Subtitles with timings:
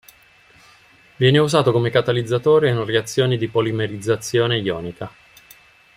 [1.17, 5.11] Viene usato come catalizzatore in reazioni di polimerizzazione ionica.